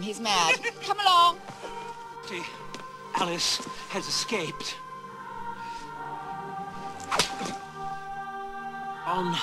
[0.00, 0.06] him.
[0.06, 0.58] He's mad.
[0.82, 1.38] Come along.
[2.28, 2.42] See,
[3.14, 3.58] Alice
[3.90, 4.76] has escaped.
[9.06, 9.36] On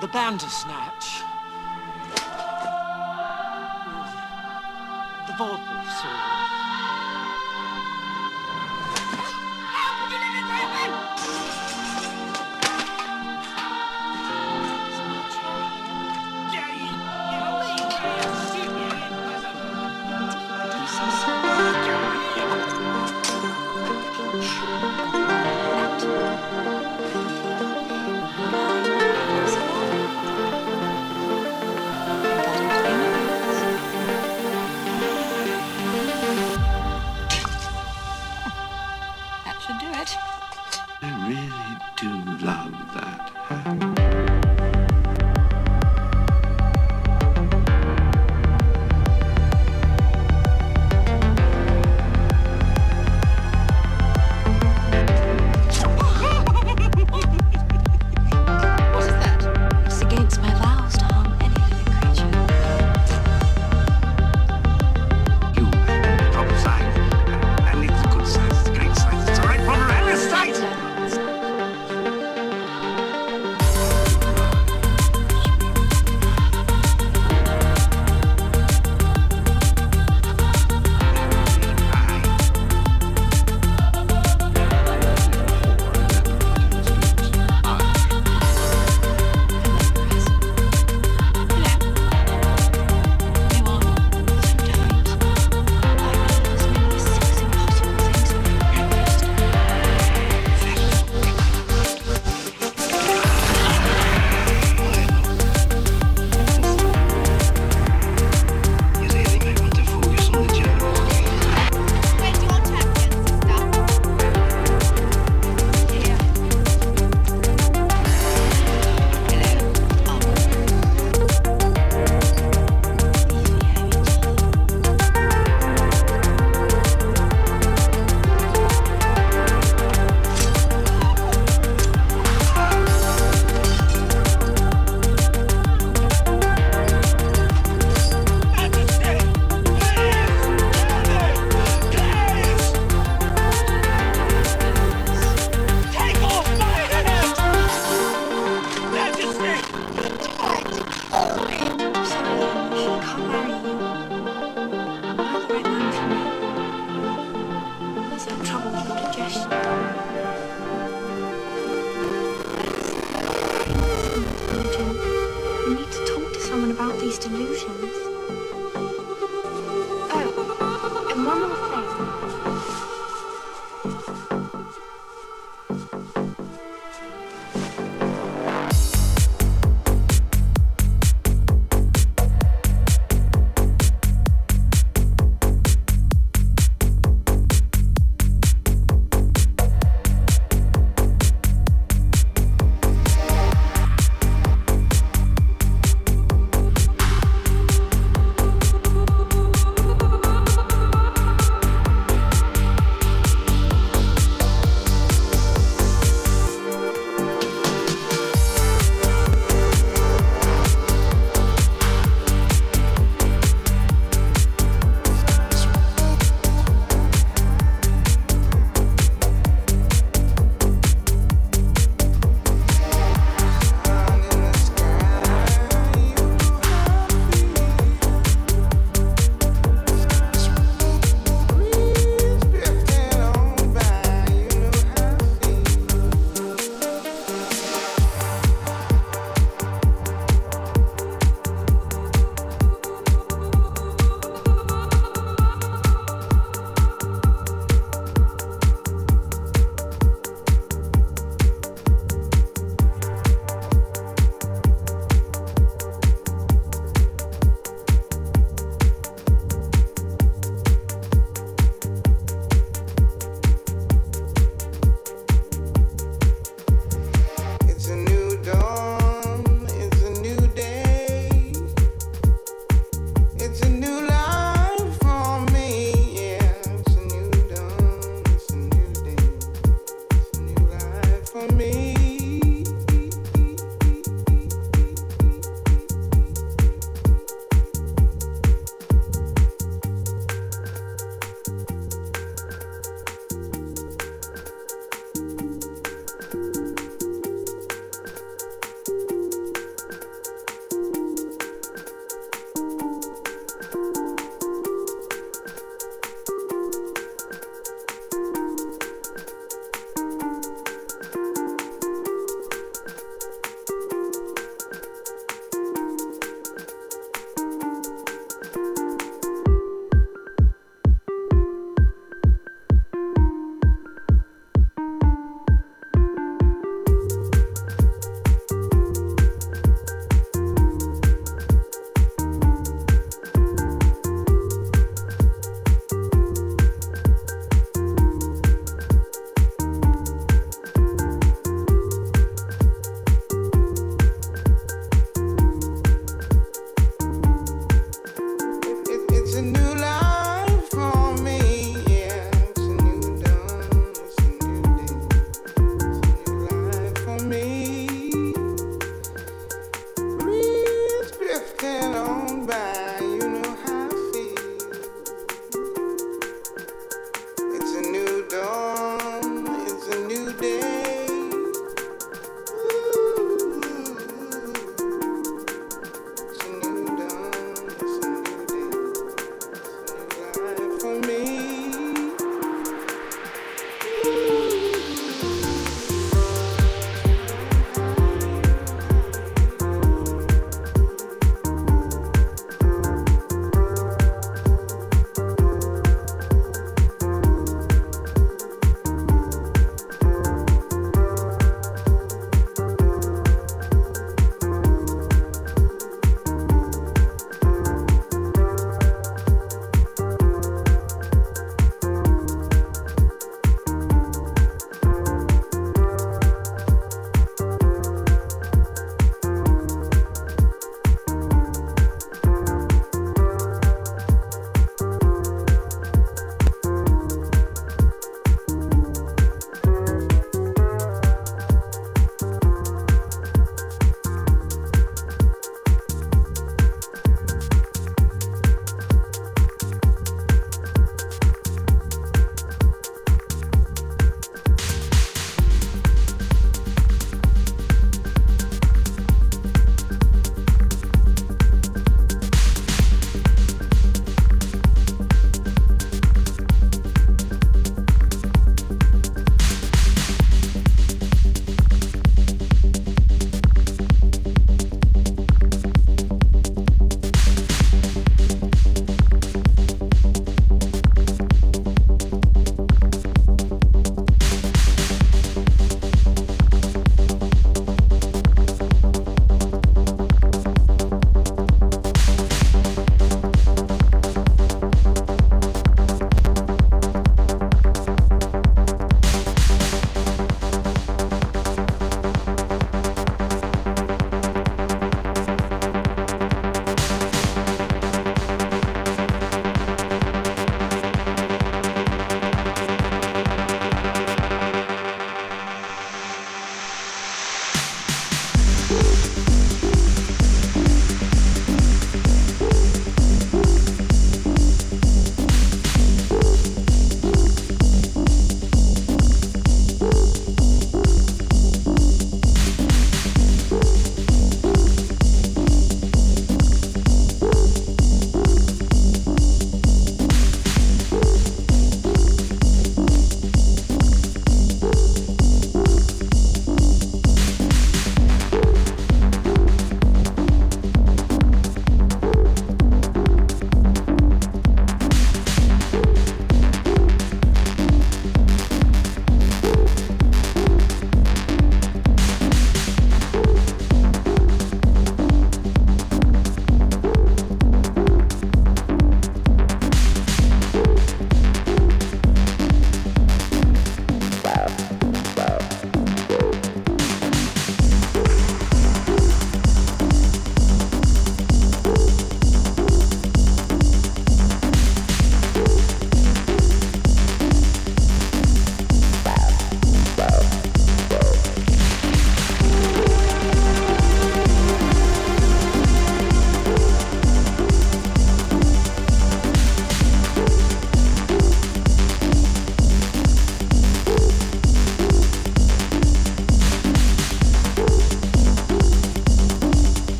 [0.00, 0.91] the Bandersnatch.